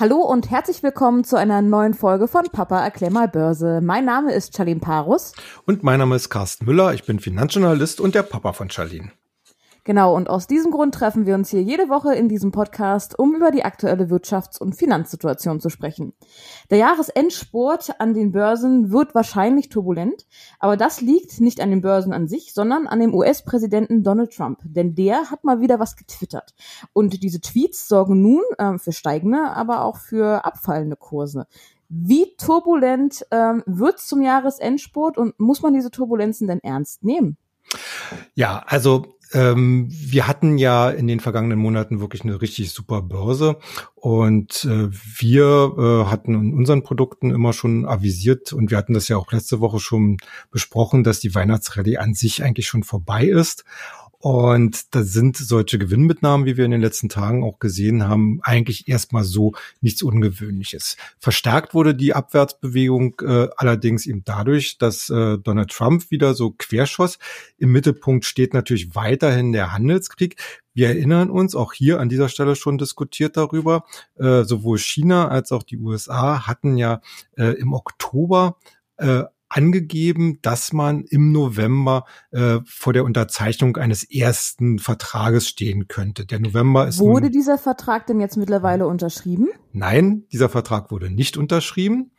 [0.00, 3.80] Hallo und herzlich willkommen zu einer neuen Folge von Papa erklär mal Börse.
[3.80, 5.32] Mein Name ist Charlene Parus.
[5.66, 6.94] Und mein Name ist Carsten Müller.
[6.94, 9.10] Ich bin Finanzjournalist und der Papa von Charlene.
[9.88, 13.34] Genau, und aus diesem Grund treffen wir uns hier jede Woche in diesem Podcast, um
[13.34, 16.12] über die aktuelle Wirtschafts- und Finanzsituation zu sprechen.
[16.68, 20.26] Der Jahresendsport an den Börsen wird wahrscheinlich turbulent,
[20.58, 24.58] aber das liegt nicht an den Börsen an sich, sondern an dem US-Präsidenten Donald Trump,
[24.62, 26.52] denn der hat mal wieder was getwittert.
[26.92, 31.46] Und diese Tweets sorgen nun äh, für steigende, aber auch für abfallende Kurse.
[31.88, 37.38] Wie turbulent ähm, wird zum Jahresendsport und muss man diese Turbulenzen denn ernst nehmen?
[38.34, 43.58] Ja, also ähm, wir hatten ja in den vergangenen Monaten wirklich eine richtig super Börse
[43.94, 49.08] und äh, wir äh, hatten in unseren Produkten immer schon avisiert und wir hatten das
[49.08, 50.16] ja auch letzte Woche schon
[50.50, 53.64] besprochen, dass die Weihnachtsrallye an sich eigentlich schon vorbei ist
[54.20, 58.88] und da sind solche Gewinnmitnahmen, wie wir in den letzten Tagen auch gesehen haben, eigentlich
[58.88, 60.96] erstmal so nichts Ungewöhnliches.
[61.20, 67.18] Verstärkt wurde die Abwärtsbewegung äh, allerdings eben dadurch, dass äh, Donald Trump wieder so querschoss.
[67.58, 70.36] Im Mittelpunkt steht natürlich weiterhin der Handelskrieg.
[70.74, 73.84] Wir erinnern uns auch hier an dieser Stelle schon diskutiert darüber.
[74.16, 77.02] Äh, sowohl China als auch die USA hatten ja
[77.36, 78.56] äh, im Oktober
[78.96, 86.26] äh, angegeben, dass man im November äh, vor der Unterzeichnung eines ersten Vertrages stehen könnte.
[86.26, 86.98] Der November ist.
[86.98, 89.48] Wurde dieser Vertrag denn jetzt mittlerweile unterschrieben?
[89.72, 92.12] Nein, dieser Vertrag wurde nicht unterschrieben.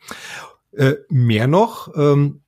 [0.72, 2.42] Äh, mehr noch, ähm,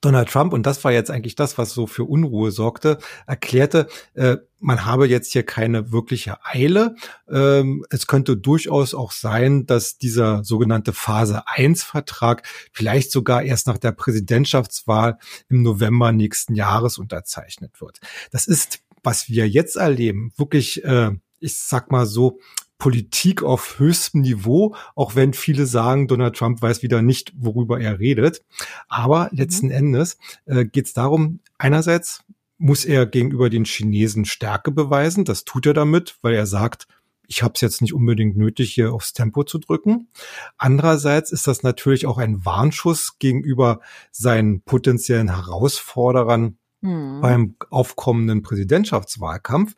[0.00, 4.36] Donald Trump, und das war jetzt eigentlich das, was so für Unruhe sorgte, erklärte, äh,
[4.60, 6.96] man habe jetzt hier keine wirkliche Eile.
[7.28, 13.66] Ähm, es könnte durchaus auch sein, dass dieser sogenannte Phase 1 Vertrag vielleicht sogar erst
[13.66, 18.00] nach der Präsidentschaftswahl im November nächsten Jahres unterzeichnet wird.
[18.32, 22.40] Das ist, was wir jetzt erleben, wirklich, äh, ich sag mal so,
[22.78, 27.98] Politik auf höchstem Niveau, auch wenn viele sagen, Donald Trump weiß wieder nicht, worüber er
[27.98, 28.42] redet.
[28.88, 29.38] Aber mhm.
[29.38, 29.68] letzten.
[29.70, 32.24] Endes äh, geht es darum, einerseits
[32.56, 35.24] muss er gegenüber den Chinesen Stärke beweisen.
[35.24, 36.86] Das tut er damit, weil er sagt,
[37.26, 40.08] ich habe es jetzt nicht unbedingt nötig, hier aufs Tempo zu drücken.
[40.56, 43.80] Andererseits ist das natürlich auch ein Warnschuss gegenüber
[44.10, 47.20] seinen potenziellen Herausforderern hm.
[47.20, 49.74] beim aufkommenden Präsidentschaftswahlkampf.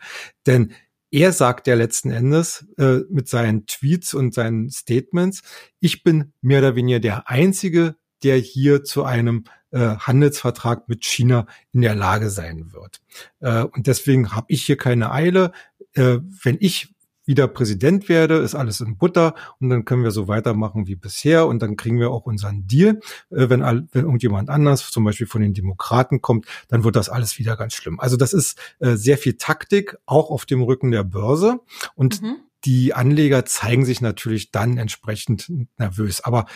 [0.47, 0.73] Denn
[1.11, 5.43] er sagt ja letzten Endes äh, mit seinen Tweets und seinen Statements,
[5.81, 11.47] ich bin mehr oder weniger der Einzige, der hier zu einem äh, Handelsvertrag mit China
[11.73, 13.01] in der Lage sein wird.
[13.41, 15.53] Äh, und deswegen habe ich hier keine Eile.
[15.95, 16.95] Äh, wenn ich
[17.31, 21.47] wieder Präsident werde, ist alles in Butter und dann können wir so weitermachen wie bisher
[21.47, 22.99] und dann kriegen wir auch unseren Deal.
[23.31, 27.09] Äh, wenn, all, wenn irgendjemand anders, zum Beispiel von den Demokraten kommt, dann wird das
[27.09, 28.01] alles wieder ganz schlimm.
[28.01, 31.61] Also das ist äh, sehr viel Taktik, auch auf dem Rücken der Börse
[31.95, 32.39] und mhm.
[32.65, 36.23] die Anleger zeigen sich natürlich dann entsprechend nervös.
[36.23, 36.47] Aber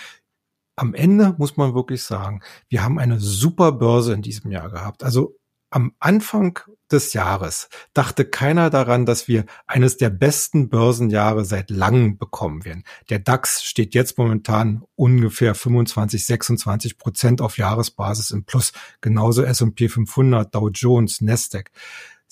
[0.74, 5.04] am Ende muss man wirklich sagen, wir haben eine super Börse in diesem Jahr gehabt.
[5.04, 5.36] Also
[5.74, 6.60] am Anfang
[6.92, 12.84] des Jahres dachte keiner daran, dass wir eines der besten Börsenjahre seit langem bekommen werden.
[13.10, 18.72] Der DAX steht jetzt momentan ungefähr 25, 26 Prozent auf Jahresbasis im Plus.
[19.00, 21.72] Genauso S&P 500, Dow Jones, Nasdaq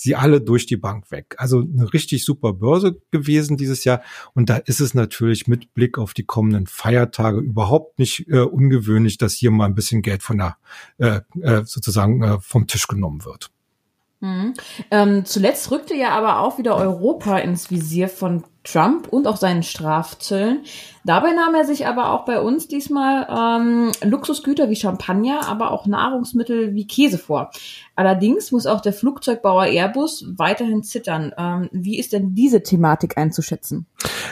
[0.02, 1.34] sie alle durch die Bank weg.
[1.38, 4.02] Also eine richtig super Börse gewesen dieses Jahr.
[4.34, 9.18] Und da ist es natürlich mit Blick auf die kommenden Feiertage überhaupt nicht äh, ungewöhnlich,
[9.18, 10.56] dass hier mal ein bisschen Geld von der
[10.98, 13.50] äh, äh, sozusagen äh, vom Tisch genommen wird.
[14.20, 14.54] Mhm.
[14.90, 19.62] Ähm, zuletzt rückte ja aber auch wieder Europa ins Visier von Trump und auch seinen
[19.62, 20.65] Strafzöllen.
[21.05, 25.87] Dabei nahm er sich aber auch bei uns diesmal ähm, Luxusgüter wie Champagner, aber auch
[25.87, 27.50] Nahrungsmittel wie Käse vor.
[27.97, 31.33] Allerdings muss auch der Flugzeugbauer Airbus weiterhin zittern.
[31.37, 33.87] Ähm, wie ist denn diese Thematik einzuschätzen?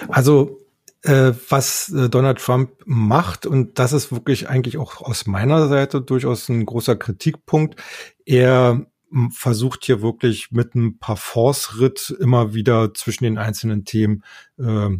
[0.08, 0.58] Also
[1.02, 6.00] äh, was äh, Donald Trump macht, und das ist wirklich eigentlich auch aus meiner Seite
[6.00, 7.80] durchaus ein großer Kritikpunkt,
[8.26, 8.86] er
[9.30, 14.22] versucht hier wirklich mit einem Parforce-Ritt immer wieder zwischen den einzelnen Themen
[14.58, 14.90] äh,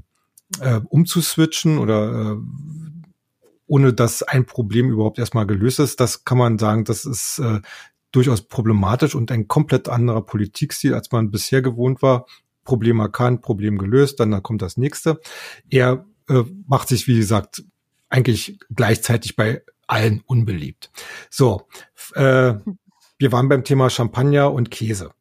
[0.60, 2.36] äh, umzuswitchen oder äh,
[3.66, 6.00] ohne dass ein Problem überhaupt erstmal gelöst ist.
[6.00, 7.60] Das kann man sagen, das ist äh,
[8.10, 12.26] durchaus problematisch und ein komplett anderer Politikstil, als man bisher gewohnt war.
[12.64, 15.20] Problem erkannt, Problem gelöst, dann, dann kommt das nächste.
[15.68, 17.64] Er äh, macht sich, wie gesagt,
[18.08, 20.90] eigentlich gleichzeitig bei allen unbeliebt.
[21.30, 21.68] So,
[22.14, 22.54] äh,
[23.20, 25.12] wir waren beim Thema Champagner und Käse.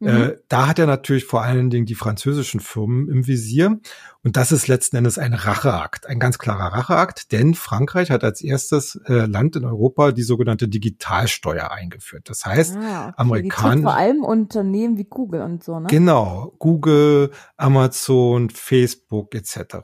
[0.00, 0.08] Mhm.
[0.08, 3.80] Äh, da hat er natürlich vor allen Dingen die französischen Firmen im Visier.
[4.22, 8.40] Und das ist letzten Endes ein Racheakt, ein ganz klarer Racheakt, denn Frankreich hat als
[8.40, 12.28] erstes äh, Land in Europa die sogenannte Digitalsteuer eingeführt.
[12.28, 13.12] Das heißt, ah.
[13.16, 13.82] Amerikaner.
[13.82, 15.86] Vor allem Unternehmen wie Google und so, ne?
[15.88, 19.76] Genau, Google, Amazon, Facebook etc.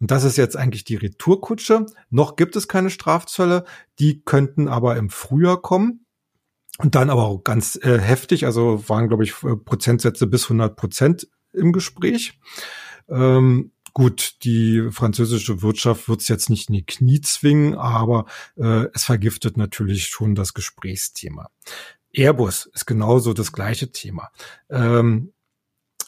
[0.00, 1.86] Und das ist jetzt eigentlich die Retourkutsche.
[2.10, 3.64] Noch gibt es keine Strafzölle,
[3.98, 6.04] die könnten aber im Frühjahr kommen.
[6.78, 10.76] Und dann aber auch ganz äh, heftig, also waren, glaube ich, äh, Prozentsätze bis 100
[10.76, 12.38] Prozent im Gespräch.
[13.08, 18.26] Ähm, gut, die französische Wirtschaft wird es jetzt nicht in die Knie zwingen, aber
[18.56, 21.50] äh, es vergiftet natürlich schon das Gesprächsthema.
[22.14, 24.30] Airbus ist genauso das gleiche Thema.
[24.70, 25.32] Ähm,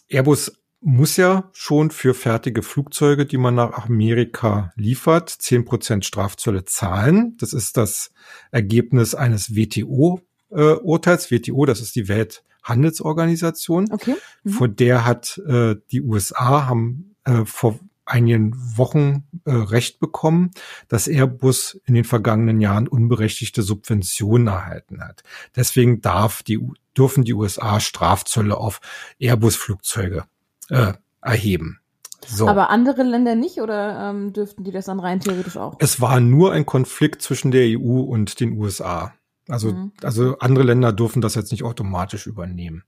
[0.09, 6.65] Airbus muss ja schon für fertige Flugzeuge, die man nach Amerika liefert, zehn Prozent Strafzölle
[6.65, 7.37] zahlen.
[7.39, 8.13] Das ist das
[8.51, 10.30] Ergebnis eines WTO-Urteils.
[10.51, 13.89] Äh, WTO, das ist die Welthandelsorganisation.
[13.91, 14.17] Okay.
[14.45, 14.51] Mhm.
[14.51, 17.79] Vor der hat äh, die USA haben äh, vor
[18.11, 20.51] einigen Wochen äh, Recht bekommen,
[20.89, 25.23] dass Airbus in den vergangenen Jahren unberechtigte Subventionen erhalten hat.
[25.55, 26.59] Deswegen darf die,
[26.97, 28.81] dürfen die USA Strafzölle auf
[29.21, 30.25] Airbus-Flugzeuge
[30.71, 31.81] äh, erheben.
[32.27, 32.49] So.
[32.49, 35.77] Aber andere Länder nicht oder ähm, dürften die das dann rein theoretisch auch?
[35.79, 39.15] Es war nur ein Konflikt zwischen der EU und den USA.
[39.51, 39.93] Also, mhm.
[40.03, 42.85] also andere Länder dürfen das jetzt nicht automatisch übernehmen.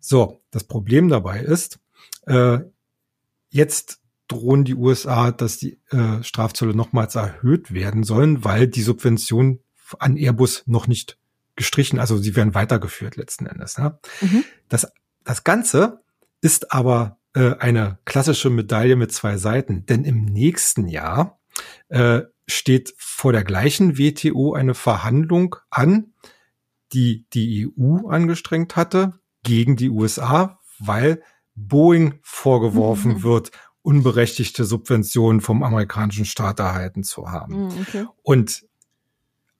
[0.00, 1.78] So, das Problem dabei ist,
[2.26, 2.58] äh,
[3.48, 9.60] jetzt drohen die USA, dass die äh, Strafzölle nochmals erhöht werden sollen, weil die Subvention
[9.98, 11.18] an Airbus noch nicht
[11.54, 13.78] gestrichen, also sie werden weitergeführt letzten Endes.
[13.78, 13.98] Ne?
[14.20, 14.44] Mhm.
[14.68, 14.88] Das,
[15.24, 16.02] das Ganze
[16.40, 21.38] ist aber äh, eine klassische Medaille mit zwei Seiten, denn im nächsten Jahr
[21.88, 26.12] äh, steht vor der gleichen WTO eine Verhandlung an,
[26.92, 31.22] die die EU angestrengt hatte gegen die USA, weil
[31.54, 33.22] Boeing vorgeworfen mhm.
[33.22, 33.50] wird,
[33.82, 37.66] unberechtigte Subventionen vom amerikanischen Staat erhalten zu haben.
[37.66, 38.06] Mhm, okay.
[38.22, 38.66] Und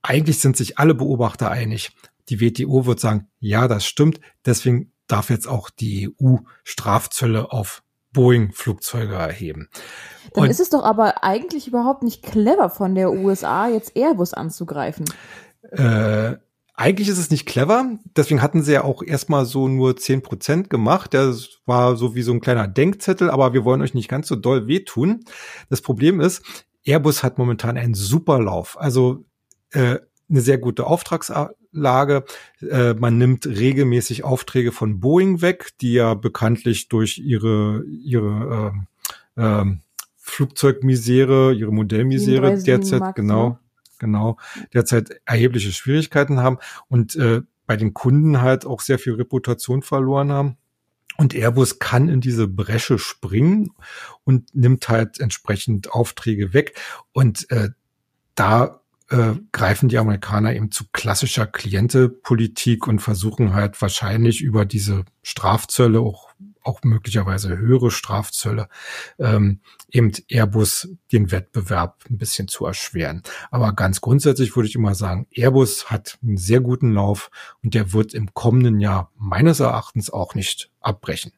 [0.03, 1.97] eigentlich sind sich alle Beobachter einig.
[2.29, 4.21] Die WTO wird sagen, ja, das stimmt.
[4.45, 7.83] Deswegen darf jetzt auch die EU Strafzölle auf
[8.17, 9.69] Boeing-Flugzeuge erheben.
[10.33, 14.35] Dann Und ist es doch aber eigentlich überhaupt nicht clever von der USA, jetzt Airbus
[14.35, 15.05] anzugreifen.
[15.71, 16.37] Äh,
[16.75, 17.91] eigentlich ist es nicht clever.
[18.17, 21.15] Deswegen hatten sie ja auch erstmal so nur zehn Prozent gemacht.
[21.15, 24.37] Das war so wie so ein kleiner Denkzettel, aber wir wollen euch nicht ganz so
[24.37, 25.25] doll wehtun.
[25.71, 26.43] Das Problem ist,
[26.85, 28.79] Airbus hat momentan einen super Lauf.
[28.81, 29.25] Also
[29.71, 29.99] äh,
[30.29, 32.25] eine sehr gute Auftragslage.
[32.61, 38.75] Äh, man nimmt regelmäßig Aufträge von Boeing weg, die ja bekanntlich durch ihre ihre
[39.37, 39.65] äh, äh,
[40.17, 43.59] Flugzeugmisere, ihre Modellmisere derzeit Max, genau ne?
[43.99, 44.37] genau
[44.75, 46.59] derzeit erhebliche Schwierigkeiten haben
[46.89, 50.57] und äh, bei den Kunden halt auch sehr viel Reputation verloren haben.
[51.19, 53.71] Und Airbus kann in diese Bresche springen
[54.25, 56.79] und nimmt halt entsprechend Aufträge weg.
[57.13, 57.71] Und äh,
[58.35, 65.05] da äh, greifen die Amerikaner eben zu klassischer Klientepolitik und versuchen halt wahrscheinlich über diese
[65.23, 66.31] Strafzölle auch
[66.67, 68.69] auch möglicherweise höhere Strafzölle,
[69.19, 69.61] ähm,
[69.91, 73.23] eben Airbus den Wettbewerb ein bisschen zu erschweren.
[73.51, 77.31] Aber ganz grundsätzlich würde ich immer sagen, Airbus hat einen sehr guten Lauf
[77.63, 81.33] und der wird im kommenden Jahr meines Erachtens auch nicht abbrechen.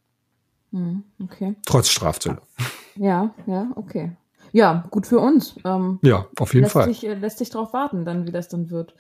[0.73, 1.55] Hm, okay.
[1.67, 2.41] Trotz Strafzölle.
[2.97, 4.17] Ja, ja, okay.
[4.53, 5.57] Ja, gut für uns.
[5.65, 6.85] Ähm, ja, auf jeden lässt Fall.
[6.85, 8.95] Sich, äh, lässt sich darauf warten, dann wie das dann wird.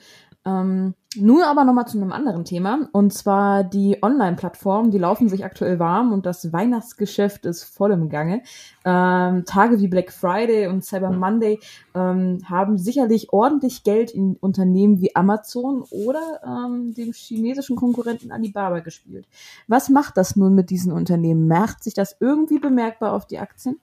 [0.44, 5.44] Ähm, nun aber nochmal zu einem anderen Thema, und zwar die Online-Plattformen, die laufen sich
[5.44, 8.42] aktuell warm und das Weihnachtsgeschäft ist voll im Gange.
[8.84, 11.58] Ähm, Tage wie Black Friday und Cyber Monday
[11.94, 18.80] ähm, haben sicherlich ordentlich Geld in Unternehmen wie Amazon oder ähm, dem chinesischen Konkurrenten Alibaba
[18.80, 19.26] gespielt.
[19.66, 21.48] Was macht das nun mit diesen Unternehmen?
[21.48, 23.80] Macht sich das irgendwie bemerkbar auf die Aktien?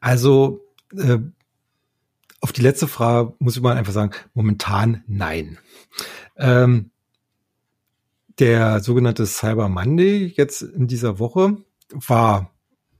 [0.00, 0.64] Also
[0.96, 1.18] äh,
[2.40, 5.58] auf die letzte Frage muss ich mal einfach sagen, momentan nein.
[6.36, 6.90] Ähm,
[8.38, 11.56] der sogenannte Cyber Monday jetzt in dieser Woche
[11.92, 12.54] war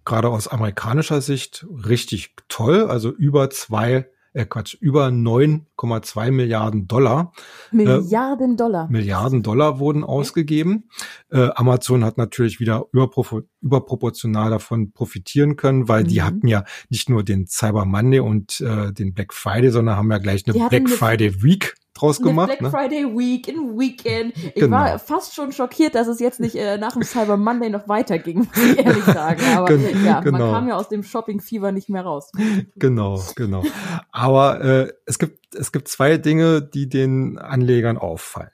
[0.05, 2.91] gerade aus amerikanischer Sicht richtig toll.
[2.91, 7.33] Also über zwei äh Quatsch, über 9,2 Milliarden Dollar.
[7.71, 8.89] Milliarden äh, Dollar.
[8.89, 10.89] Milliarden Dollar wurden ausgegeben.
[11.31, 16.09] Äh, Amazon hat natürlich wieder überproportional davon profitieren können, weil mhm.
[16.09, 20.11] die hatten ja nicht nur den Cyber Monday und äh, den Black Friday, sondern haben
[20.11, 22.49] ja gleich eine Black Friday Week draus gemacht.
[22.49, 22.71] Black ne?
[22.71, 24.37] Friday Week, in Weekend.
[24.37, 24.77] Ich genau.
[24.77, 28.39] war fast schon schockiert, dass es jetzt nicht äh, nach dem Cyber Monday noch weiterging,
[28.55, 29.43] muss ich ehrlich sagen.
[29.57, 30.39] Aber ja, genau.
[30.39, 32.31] man kam ja aus dem Shopping-Fieber nicht mehr raus.
[32.77, 33.63] Genau, genau.
[34.11, 38.51] Aber äh, es gibt es gibt zwei Dinge, die den Anlegern auffallen.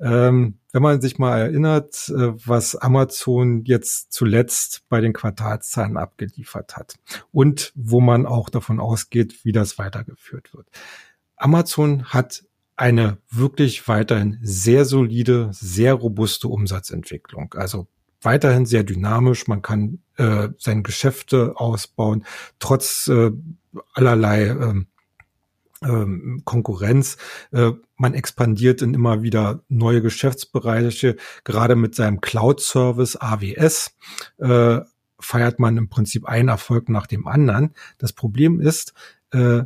[0.00, 6.76] Ähm, wenn man sich mal erinnert, äh, was Amazon jetzt zuletzt bei den Quartalszahlen abgeliefert
[6.76, 6.96] hat
[7.30, 10.68] und wo man auch davon ausgeht, wie das weitergeführt wird.
[11.36, 12.44] Amazon hat
[12.82, 17.54] eine wirklich weiterhin sehr solide, sehr robuste Umsatzentwicklung.
[17.54, 17.86] Also
[18.20, 19.46] weiterhin sehr dynamisch.
[19.46, 22.24] Man kann äh, seine Geschäfte ausbauen,
[22.58, 23.30] trotz äh,
[23.94, 24.88] allerlei ähm,
[25.84, 27.18] ähm, Konkurrenz.
[27.52, 31.14] Äh, man expandiert in immer wieder neue Geschäftsbereiche.
[31.44, 33.96] Gerade mit seinem Cloud-Service AWS
[34.38, 34.80] äh,
[35.20, 37.74] feiert man im Prinzip einen Erfolg nach dem anderen.
[37.98, 38.92] Das Problem ist,
[39.30, 39.62] äh,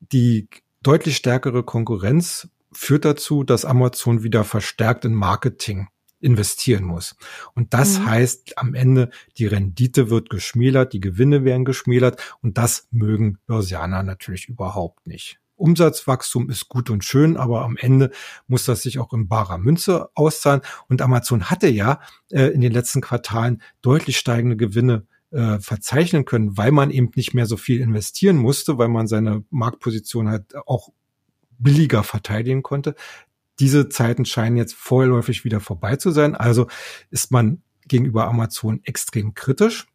[0.00, 0.48] die
[0.82, 5.88] deutlich stärkere Konkurrenz führt dazu, dass Amazon wieder verstärkt in Marketing
[6.20, 7.16] investieren muss.
[7.54, 8.06] Und das mhm.
[8.06, 14.02] heißt am Ende, die Rendite wird geschmälert, die Gewinne werden geschmälert und das mögen Börsianer
[14.02, 15.40] natürlich überhaupt nicht.
[15.56, 18.10] Umsatzwachstum ist gut und schön, aber am Ende
[18.46, 20.62] muss das sich auch in barer Münze auszahlen.
[20.88, 26.56] Und Amazon hatte ja äh, in den letzten Quartalen deutlich steigende Gewinne äh, verzeichnen können,
[26.56, 30.90] weil man eben nicht mehr so viel investieren musste, weil man seine Marktposition halt auch
[31.58, 32.94] billiger verteidigen konnte.
[33.58, 36.34] Diese Zeiten scheinen jetzt vorläufig wieder vorbei zu sein.
[36.34, 36.66] Also
[37.10, 39.86] ist man gegenüber Amazon extrem kritisch.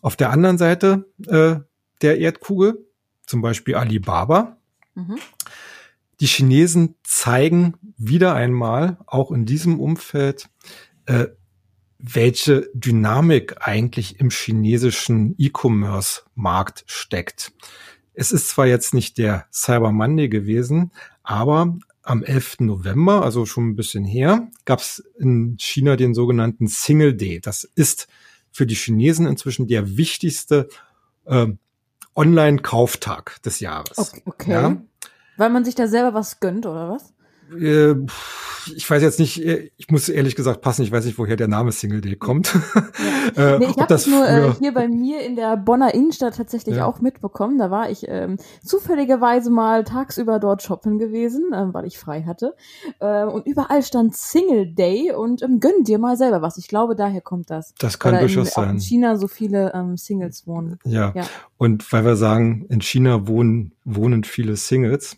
[0.00, 1.56] Auf der anderen Seite äh,
[2.02, 2.86] der Erdkugel,
[3.26, 4.58] zum Beispiel Alibaba.
[4.94, 5.18] Mhm.
[6.20, 10.48] Die Chinesen zeigen wieder einmal, auch in diesem Umfeld,
[11.06, 11.26] äh,
[11.98, 17.52] welche Dynamik eigentlich im chinesischen E-Commerce-Markt steckt.
[18.14, 22.60] Es ist zwar jetzt nicht der Cyber Monday gewesen, aber am 11.
[22.60, 27.40] November, also schon ein bisschen her, gab es in China den sogenannten Single Day.
[27.40, 28.08] Das ist
[28.50, 30.68] für die Chinesen inzwischen der wichtigste
[31.26, 31.48] äh,
[32.14, 34.14] Online-Kauftag des Jahres.
[34.24, 34.50] Okay.
[34.50, 34.82] Ja?
[35.36, 37.12] Weil man sich da selber was gönnt, oder was?
[37.56, 37.94] Äh,
[38.76, 41.48] ich weiß jetzt nicht, äh, ich muss ehrlich gesagt passen, ich weiß nicht, woher der
[41.48, 42.54] Name Single Day kommt.
[43.36, 43.54] Ja.
[43.54, 46.76] äh, nee, ich habe das nur äh, hier bei mir in der Bonner Innenstadt tatsächlich
[46.76, 46.86] ja.
[46.86, 47.58] auch mitbekommen.
[47.58, 52.54] Da war ich ähm, zufälligerweise mal tagsüber dort shoppen gewesen, ähm, weil ich frei hatte.
[53.00, 56.58] Äh, und überall stand Single Day und ähm, gönn dir mal selber was.
[56.58, 57.74] Ich glaube, daher kommt das.
[57.78, 58.70] Das kann durchaus sein.
[58.70, 60.78] in China so viele ähm, Singles wohnen.
[60.84, 61.12] Ja.
[61.14, 61.24] ja.
[61.56, 65.16] Und weil wir sagen, in China wohnen, wohnen viele Singles.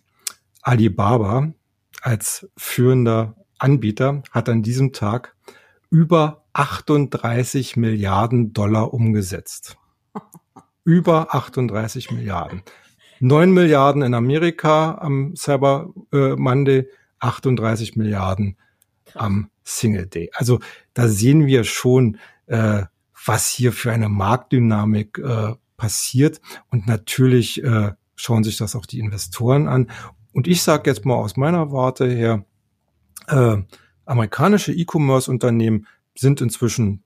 [0.63, 1.53] Alibaba
[2.01, 5.37] als führender Anbieter hat an diesem Tag
[5.91, 9.77] über 38 Milliarden Dollar umgesetzt.
[10.85, 12.63] über 38 Milliarden.
[13.21, 16.89] 9 Milliarden in Amerika am Cyber äh, Monday,
[17.19, 18.57] 38 Milliarden
[19.05, 19.23] Krass.
[19.23, 20.31] am Single Day.
[20.33, 20.61] Also
[20.95, 22.85] da sehen wir schon, äh,
[23.27, 26.41] was hier für eine Marktdynamik äh, passiert.
[26.71, 29.91] Und natürlich äh, schauen sich das auch die Investoren an.
[30.33, 32.45] Und ich sage jetzt mal aus meiner Warte her,
[33.29, 33.57] äh,
[34.05, 37.05] amerikanische E-Commerce-Unternehmen sind inzwischen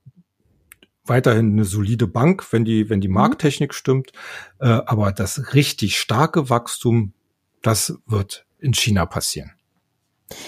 [1.05, 3.15] weiterhin eine solide Bank, wenn die, wenn die mhm.
[3.15, 4.11] Markttechnik stimmt.
[4.59, 7.13] Äh, aber das richtig starke Wachstum,
[7.61, 9.51] das wird in China passieren.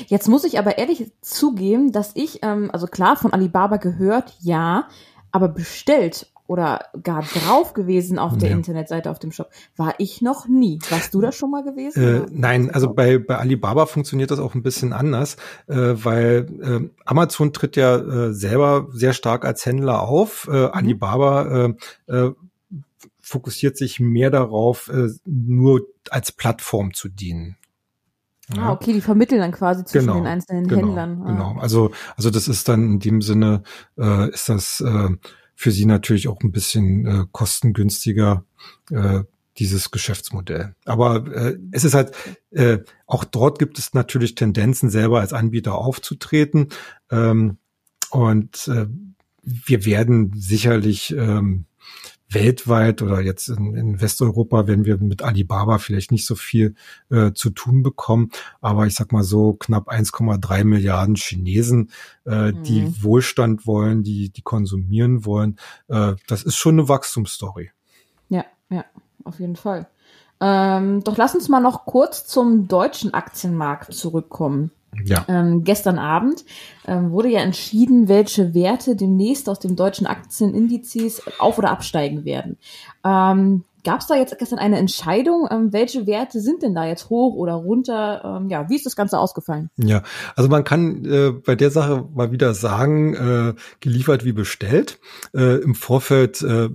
[0.08, 4.88] Jetzt muss ich aber ehrlich zugeben, dass ich, ähm, also klar, von Alibaba gehört, ja,
[5.32, 8.56] aber bestellt oder gar drauf gewesen auf der ja.
[8.56, 9.50] Internetseite, auf dem Shop.
[9.76, 10.80] War ich noch nie.
[10.90, 12.26] Warst du da schon mal gewesen?
[12.26, 15.36] Äh, nein, also bei, bei Alibaba funktioniert das auch ein bisschen anders,
[15.68, 20.48] äh, weil äh, Amazon tritt ja äh, selber sehr stark als Händler auf.
[20.52, 20.70] Äh, mhm.
[20.72, 21.74] Alibaba
[22.08, 22.32] äh,
[23.20, 24.90] fokussiert sich mehr darauf,
[25.26, 27.58] nur als Plattform zu dienen.
[28.56, 31.22] Ah, okay, die vermitteln dann quasi zwischen genau, den einzelnen genau, Händlern.
[31.22, 31.32] Ah.
[31.32, 33.64] Genau, also also das ist dann in dem Sinne
[33.98, 35.10] äh, ist das äh,
[35.60, 38.46] für sie natürlich auch ein bisschen äh, kostengünstiger,
[38.92, 39.24] äh,
[39.58, 40.76] dieses Geschäftsmodell.
[40.86, 42.12] Aber äh, es ist halt,
[42.52, 46.68] äh, auch dort gibt es natürlich Tendenzen, selber als Anbieter aufzutreten.
[47.10, 47.58] Ähm,
[48.12, 48.86] und äh,
[49.42, 51.66] wir werden sicherlich ähm,
[52.30, 56.76] weltweit oder jetzt in, in, Westeuropa werden wir mit Alibaba vielleicht nicht so viel
[57.10, 58.32] äh, zu tun bekommen.
[58.62, 61.92] Aber ich sag mal so knapp 1,3 Milliarden Chinesen,
[62.26, 62.64] äh, mhm.
[62.64, 65.58] die Wohlstand wollen, die, die konsumieren wollen.
[65.88, 67.72] Äh, das ist schon eine Wachstumsstory.
[68.30, 68.86] Ja, ja,
[69.24, 69.88] auf jeden Fall.
[70.40, 74.72] Ähm, doch lass uns mal noch kurz zum deutschen Aktienmarkt zurückkommen.
[75.06, 75.26] Ja.
[75.28, 76.46] Ähm, gestern Abend
[76.88, 82.58] ähm, wurde ja entschieden, welche Werte demnächst aus dem deutschen Aktienindizes auf- oder absteigen werden.
[83.04, 85.48] Ähm, Gab es da jetzt gestern eine Entscheidung?
[85.50, 88.40] Ähm, welche Werte sind denn da jetzt hoch oder runter?
[88.42, 89.70] Ähm, ja, wie ist das Ganze ausgefallen?
[89.78, 90.04] Ja,
[90.36, 95.00] also man kann äh, bei der Sache mal wieder sagen, äh, geliefert wie bestellt.
[95.34, 96.68] Äh, Im Vorfeld äh,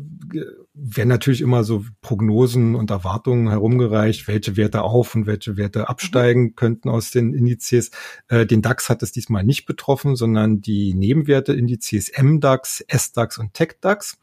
[0.75, 6.43] werden natürlich immer so Prognosen und Erwartungen herumgereicht, welche Werte auf und welche Werte absteigen
[6.43, 6.57] mhm.
[6.57, 7.91] könnten aus den Indizes.
[8.29, 13.53] Äh, den DAX hat es diesmal nicht betroffen, sondern die Nebenwerte Indizes MDAX, SDAX und
[13.53, 14.19] TechDAX.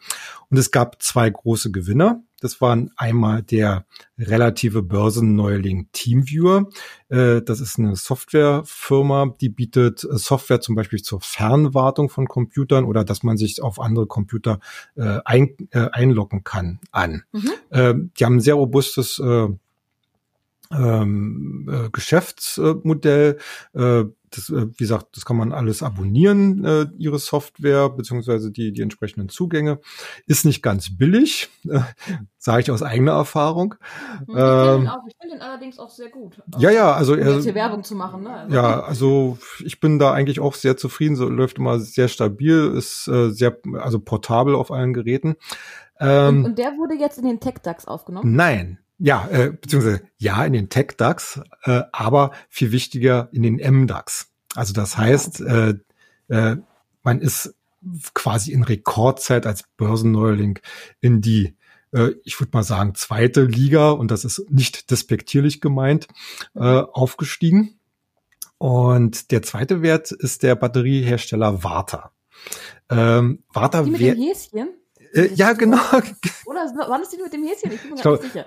[0.50, 2.24] Und es gab zwei große Gewinner.
[2.39, 3.86] Das waren einmal der
[4.17, 6.69] relative Börsenneuling Teamviewer.
[7.10, 12.86] Äh, das ist eine Softwarefirma, die bietet äh, Software zum Beispiel zur Fernwartung von Computern
[12.86, 14.60] oder dass man sich auf andere Computer
[14.96, 17.24] äh, ein, äh, einloggen kann an.
[17.31, 17.51] Mhm.
[17.69, 19.22] Äh, die haben ein sehr robustes
[20.72, 23.38] ähm, äh, Geschäftsmodell.
[23.74, 28.72] Äh, das, äh, wie gesagt, das kann man alles abonnieren, äh, ihre Software, beziehungsweise die,
[28.72, 29.80] die entsprechenden Zugänge.
[30.28, 31.80] Ist nicht ganz billig, äh,
[32.38, 33.76] sage ich aus eigener Erfahrung.
[34.28, 36.42] Ich ähm, finde den allerdings auch sehr gut.
[36.58, 38.24] Ja, ja, also um jetzt hier Werbung zu machen.
[38.24, 38.30] Ne?
[38.30, 38.56] Also.
[38.56, 41.16] Ja, also ich bin da eigentlich auch sehr zufrieden.
[41.16, 45.36] So läuft immer sehr stabil, ist äh, sehr, also portabel auf allen Geräten.
[46.00, 48.36] Ähm, und, und der wurde jetzt in den Tech DAX aufgenommen?
[48.36, 54.27] Nein, ja, äh, beziehungsweise ja in den Tech-DAX, äh, aber viel wichtiger in den M-DAX.
[54.56, 55.75] Also das heißt, äh,
[56.27, 56.58] äh,
[57.03, 57.56] man ist
[58.13, 60.60] quasi in Rekordzeit als Börsenneuling
[61.00, 61.56] in die,
[61.94, 66.08] äh, ich würde mal sagen, zweite Liga, und das ist nicht despektierlich gemeint,
[66.56, 67.79] äh, aufgestiegen.
[68.58, 72.12] Und der zweite Wert ist der Batteriehersteller Warta.
[72.89, 74.70] Ähm, Warta die mit dem Häschen?
[75.13, 75.78] Äh, ja, genau.
[76.46, 77.72] Oder waren das die mit dem Häschen?
[77.72, 78.46] Ich bin mir gar nicht sicher.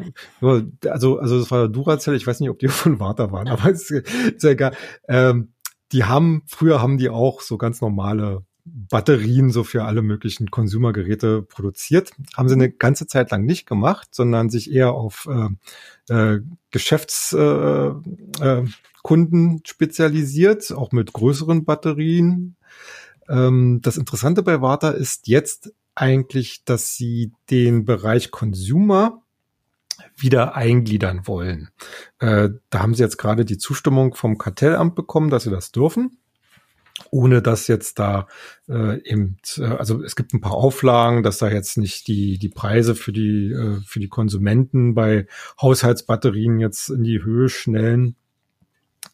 [0.90, 3.90] Also, also das war Duracell, ich weiß nicht, ob die von Warta waren, aber ist,
[3.90, 4.76] ist ja egal.
[5.08, 5.52] Ähm,
[5.92, 11.42] die haben, früher haben die auch so ganz normale Batterien so für alle möglichen Konsumergeräte
[11.42, 12.12] produziert.
[12.36, 15.48] Haben sie eine ganze Zeit lang nicht gemacht, sondern sich eher auf äh,
[16.14, 16.40] äh,
[16.70, 18.00] Geschäftskunden
[18.40, 22.56] äh, äh, spezialisiert, auch mit größeren Batterien.
[23.28, 29.22] Ähm, das Interessante bei Warta ist jetzt eigentlich, dass sie den Bereich Consumer
[30.16, 31.70] wieder eingliedern wollen.
[32.18, 36.18] Äh, da haben sie jetzt gerade die Zustimmung vom Kartellamt bekommen, dass sie das dürfen.
[37.10, 38.28] Ohne dass jetzt da
[38.68, 42.48] äh, eben, äh, also es gibt ein paar Auflagen, dass da jetzt nicht die die
[42.50, 45.26] Preise für die äh, für die Konsumenten bei
[45.60, 48.16] Haushaltsbatterien jetzt in die Höhe schnellen.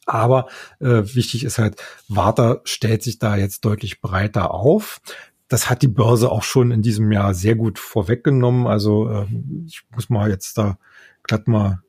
[0.07, 0.49] Aber
[0.81, 5.01] äh, wichtig ist halt, Warta stellt sich da jetzt deutlich breiter auf
[5.49, 8.67] das hat die Börse auch schon in diesem Jahr sehr gut vorweggenommen.
[8.67, 9.27] Also äh,
[9.67, 10.79] ich muss mal jetzt da
[11.23, 11.83] glatt mal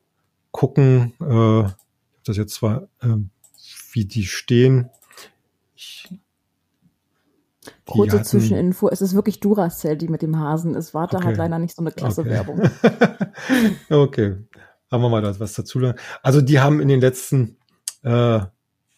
[0.51, 1.13] gucken.
[1.19, 1.69] Äh,
[2.23, 3.17] das jetzt zwar, äh,
[3.91, 4.89] wie die stehen.
[5.75, 6.07] Ich,
[7.85, 10.93] Kurze hatten, Zwischeninfo, es ist wirklich Duracell, die mit dem Hasen ist.
[10.93, 11.27] Warte okay.
[11.27, 12.29] hat leider nicht so eine klasse okay.
[12.29, 12.61] Werbung.
[13.89, 14.37] okay,
[14.91, 15.93] haben wir mal das was dazu.
[16.21, 17.57] Also die haben in den letzten,
[18.03, 18.39] äh,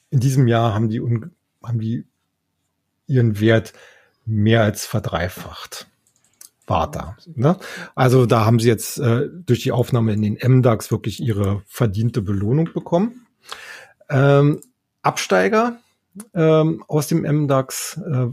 [0.09, 1.01] in diesem Jahr haben die,
[1.63, 2.05] haben die
[3.07, 3.73] ihren Wert
[4.25, 5.87] mehr als verdreifacht.
[6.67, 7.17] War da.
[7.35, 7.57] Ne?
[7.95, 12.21] Also da haben sie jetzt äh, durch die Aufnahme in den MDAX wirklich ihre verdiente
[12.21, 13.25] Belohnung bekommen.
[14.09, 14.61] Ähm,
[15.01, 15.79] Absteiger
[16.33, 18.27] ähm, aus dem MDAX äh,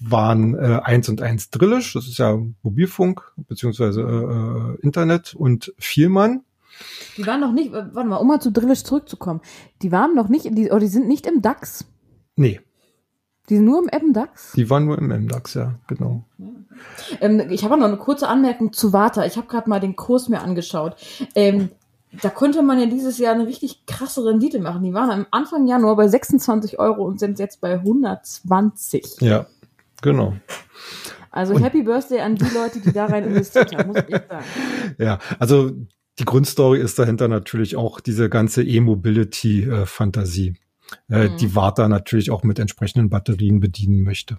[0.00, 5.72] waren äh, 1 und 1 Drillisch, das ist ja Mobilfunk beziehungsweise äh, äh, Internet und
[5.78, 6.44] Vielmann.
[7.16, 9.40] Die waren noch nicht, warte mal, um mal zu Drillisch zurückzukommen,
[9.82, 11.84] die waren noch nicht, die, oder die sind nicht im DAX.
[12.34, 12.60] Nee,
[13.48, 14.52] die sind nur im MDAX?
[14.52, 16.24] Die waren nur im MDAX, ja, genau.
[17.20, 19.26] Ähm, ich habe noch eine kurze Anmerkung zu Warta.
[19.26, 20.96] Ich habe gerade mal den Kurs mir angeschaut.
[21.34, 21.70] Ähm,
[22.20, 24.82] da könnte man ja dieses Jahr eine richtig krasse Rendite machen.
[24.82, 29.20] Die waren am Anfang Januar bei 26 Euro und sind jetzt bei 120.
[29.20, 29.46] Ja,
[30.02, 30.34] genau.
[31.30, 34.44] Also und Happy Birthday an die Leute, die da rein investiert haben, muss ich sagen.
[34.98, 35.72] Ja, also
[36.18, 40.56] die Grundstory ist dahinter natürlich auch diese ganze E-Mobility-Fantasie.
[41.10, 41.36] Äh, mhm.
[41.38, 44.38] die Warta natürlich auch mit entsprechenden Batterien bedienen möchte.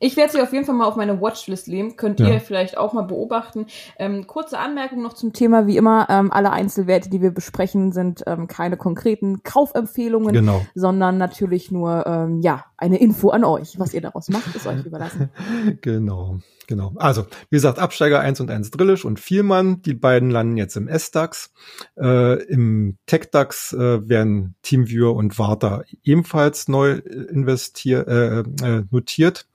[0.00, 1.96] Ich werde sie auf jeden Fall mal auf meine Watchlist legen.
[1.96, 2.40] Könnt ihr ja.
[2.40, 3.66] vielleicht auch mal beobachten.
[3.98, 5.68] Ähm, kurze Anmerkung noch zum Thema.
[5.68, 10.66] Wie immer, ähm, alle Einzelwerte, die wir besprechen, sind ähm, keine konkreten Kaufempfehlungen, genau.
[10.74, 13.78] sondern natürlich nur ähm, ja eine Info an euch.
[13.78, 15.30] Was ihr daraus macht, ist euch überlassen.
[15.80, 16.40] genau.
[16.68, 16.92] Genau.
[16.96, 19.80] Also, wie gesagt, Absteiger 1 und 1 Drillisch und Vielmann.
[19.82, 21.50] Die beiden landen jetzt im S-DAX.
[21.96, 29.48] Äh, Im Tech-DAX äh, werden Teamviewer und Warta ebenfalls neu investiert, äh, äh, notiert.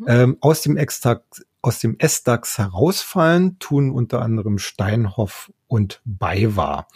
[0.00, 0.04] Mhm.
[0.08, 6.86] Ähm, aus dem X-DAX aus dem S-DAX herausfallen, tun unter anderem Steinhoff und BayWa.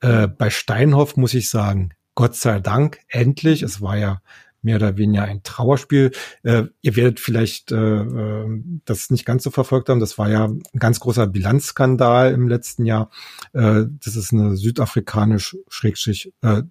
[0.00, 3.62] Äh, bei Steinhoff muss ich sagen, Gott sei Dank, endlich.
[3.62, 4.20] Es war ja
[4.62, 6.12] mehr oder weniger ein Trauerspiel.
[6.42, 10.00] Äh, ihr werdet vielleicht äh, äh, das nicht ganz so verfolgt haben.
[10.00, 13.10] Das war ja ein ganz großer Bilanzskandal im letzten Jahr.
[13.52, 16.62] Äh, das ist eine südafrikanisch schrägstrich äh,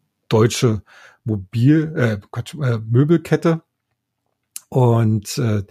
[1.23, 3.61] Mobil äh, Gott, äh, Möbelkette
[4.69, 5.63] und äh,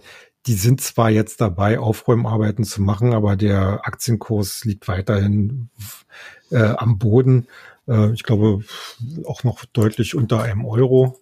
[0.45, 5.69] die sind zwar jetzt dabei, Aufräumarbeiten zu machen, aber der Aktienkurs liegt weiterhin
[6.51, 7.47] äh, am Boden.
[7.87, 8.63] Äh, ich glaube
[9.25, 11.19] auch noch deutlich unter einem Euro.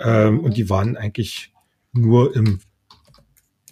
[0.00, 1.52] Ähm, und die waren eigentlich
[1.92, 2.60] nur im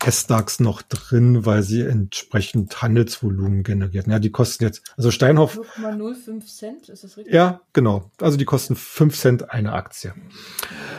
[0.04, 4.10] S-DAX noch drin, weil sie entsprechend Handelsvolumen generieren.
[4.10, 5.58] Ja, die kosten jetzt, also Steinhoff.
[5.76, 7.34] 0,05 Cent, ist das richtig?
[7.34, 8.10] Ja, genau.
[8.20, 10.14] Also die kosten 5 Cent eine Aktie.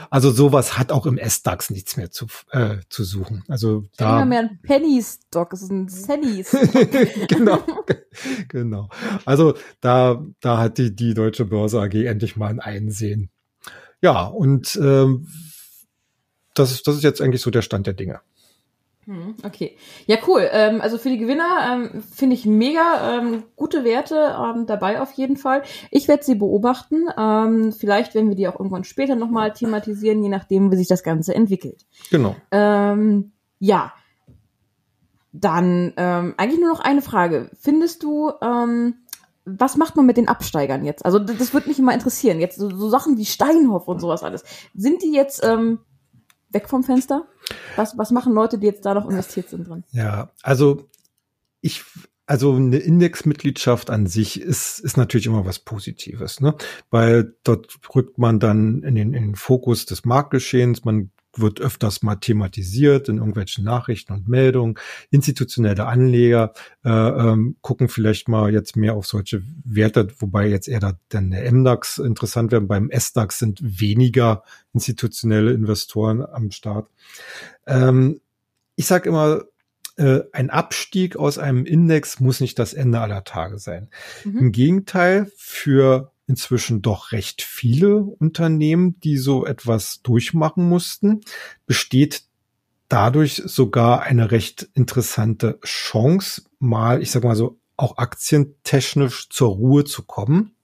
[0.10, 3.44] Also sowas hat auch im S-DAX nichts mehr zu, äh, zu suchen.
[3.48, 4.26] Also ich da.
[4.26, 6.52] mehr ein Penny-Stock, es ist ein Sennies.
[7.30, 7.64] genau,
[8.50, 8.90] genau.
[9.26, 13.30] Also da, da hat die, die Deutsche Börse AG endlich mal ein Einsehen.
[14.02, 15.28] Ja, und ähm,
[16.54, 18.22] das, ist, das ist jetzt eigentlich so der Stand der Dinge.
[19.10, 19.76] Hm, okay.
[20.06, 20.48] Ja, cool.
[20.52, 25.14] Ähm, also für die Gewinner ähm, finde ich mega ähm, gute Werte ähm, dabei auf
[25.14, 25.64] jeden Fall.
[25.90, 27.08] Ich werde sie beobachten.
[27.18, 31.02] Ähm, vielleicht werden wir die auch irgendwann später nochmal thematisieren, je nachdem, wie sich das
[31.02, 31.88] Ganze entwickelt.
[32.12, 32.36] Genau.
[32.52, 33.94] Ähm, ja.
[35.32, 37.50] Dann ähm, eigentlich nur noch eine Frage.
[37.60, 38.96] Findest du, ähm,
[39.46, 41.06] was macht man mit den Absteigern jetzt?
[41.06, 42.40] Also das, das würde mich immer interessieren.
[42.40, 44.44] Jetzt so, so Sachen wie Steinhoff und sowas alles.
[44.74, 45.80] Sind die jetzt ähm,
[46.50, 47.28] weg vom Fenster?
[47.76, 49.84] Was, was machen Leute, die jetzt da noch investiert sind drin?
[49.92, 50.90] Ja, also
[51.62, 51.84] ich,
[52.26, 56.56] also eine Indexmitgliedschaft an sich ist, ist natürlich immer was Positives, ne?
[56.90, 62.02] Weil dort rückt man dann in den, in den Fokus des Marktgeschehens, man wird öfters
[62.02, 64.76] mal thematisiert in irgendwelchen Nachrichten und Meldungen.
[65.12, 70.80] Institutionelle Anleger äh, ähm, gucken vielleicht mal jetzt mehr auf solche Werte, wobei jetzt eher
[70.80, 72.68] da, dann der MDAX interessant werden.
[72.68, 76.90] Beim SDAX sind weniger institutionelle Investoren am Start.
[77.68, 78.22] Ähm,
[78.76, 79.44] ich sage immer,
[79.98, 83.90] äh, ein Abstieg aus einem Index muss nicht das Ende aller Tage sein.
[84.24, 84.38] Mhm.
[84.38, 91.22] Im Gegenteil, für inzwischen doch recht viele Unternehmen, die so etwas durchmachen mussten,
[91.66, 92.24] besteht
[92.88, 99.86] dadurch sogar eine recht interessante Chance, mal, ich sag mal so, auch aktientechnisch zur Ruhe
[99.86, 100.56] zu kommen.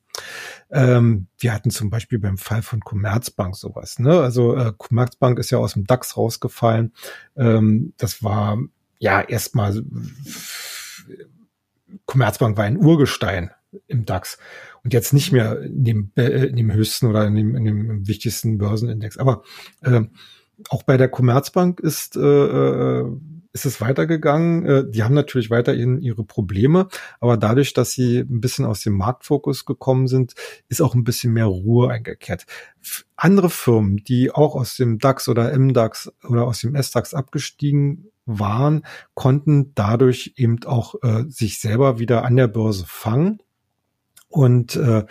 [0.70, 4.00] Ähm, wir hatten zum Beispiel beim Fall von Commerzbank sowas.
[4.00, 4.20] Ne?
[4.20, 6.94] Also äh, Commerzbank ist ja aus dem DAX rausgefallen.
[7.36, 8.60] Ähm, das war
[9.00, 9.84] ja erstmal
[12.06, 13.52] Commerzbank war ein Urgestein
[13.88, 14.38] im DAX
[14.86, 18.08] und jetzt nicht mehr in dem, äh, in dem höchsten oder in dem, in dem
[18.08, 19.18] wichtigsten Börsenindex.
[19.18, 19.42] Aber
[19.82, 20.02] äh,
[20.70, 23.12] auch bei der Commerzbank ist, äh, äh,
[23.52, 24.66] ist es weitergegangen.
[24.66, 26.88] Äh, die haben natürlich weiterhin ihre Probleme,
[27.20, 30.36] aber dadurch, dass sie ein bisschen aus dem Marktfokus gekommen sind,
[30.70, 32.46] ist auch ein bisschen mehr Ruhe eingekehrt.
[33.16, 38.86] Andere Firmen, die auch aus dem DAX oder MDAX oder aus dem SDAX abgestiegen waren,
[39.16, 43.40] konnten dadurch eben auch äh, sich selber wieder an der Börse fangen
[44.36, 45.06] und äh,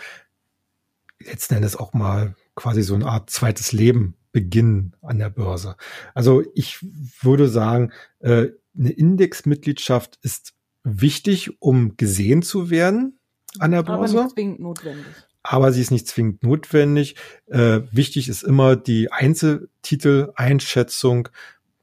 [1.19, 5.77] letzten Endes auch mal quasi so eine Art zweites Leben beginnen an der Börse.
[6.13, 6.77] Also ich
[7.21, 13.17] würde sagen, äh, eine Indexmitgliedschaft ist wichtig, um gesehen zu werden
[13.57, 14.13] an der Börse.
[14.13, 15.07] Aber nicht zwingend notwendig.
[15.41, 17.15] Aber sie ist nicht zwingend notwendig.
[17.47, 21.29] Äh, wichtig ist immer die Einzeltitel-Einschätzung,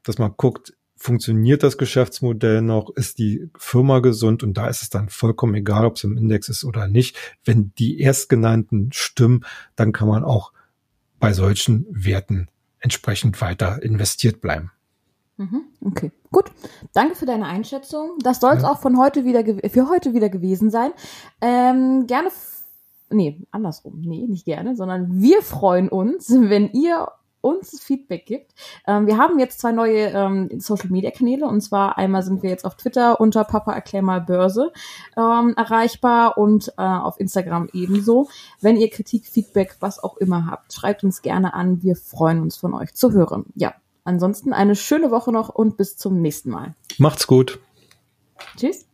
[0.03, 4.89] dass man guckt, funktioniert das Geschäftsmodell noch, ist die Firma gesund und da ist es
[4.89, 7.17] dann vollkommen egal, ob es im Index ist oder nicht.
[7.43, 9.43] Wenn die erstgenannten stimmen,
[9.75, 10.53] dann kann man auch
[11.19, 12.47] bei solchen Werten
[12.79, 14.71] entsprechend weiter investiert bleiben.
[15.35, 16.51] Mhm, okay, gut.
[16.93, 18.11] Danke für deine Einschätzung.
[18.19, 18.71] Das soll es ja.
[18.71, 20.91] auch von heute wieder für heute wieder gewesen sein.
[21.41, 22.29] Ähm, gerne,
[23.09, 27.09] nee, andersrum, nee, nicht gerne, sondern wir freuen uns, wenn ihr
[27.43, 28.53] uns Feedback gibt.
[28.87, 32.49] Ähm, wir haben jetzt zwei neue ähm, Social Media Kanäle und zwar einmal sind wir
[32.49, 34.71] jetzt auf Twitter unter Papa erklär mal Börse
[35.17, 38.29] ähm, erreichbar und äh, auf Instagram ebenso.
[38.61, 41.83] Wenn ihr Kritik, Feedback, was auch immer habt, schreibt uns gerne an.
[41.83, 43.45] Wir freuen uns von euch zu hören.
[43.55, 43.73] Ja,
[44.05, 46.75] ansonsten eine schöne Woche noch und bis zum nächsten Mal.
[46.97, 47.59] Macht's gut.
[48.57, 48.85] Tschüss.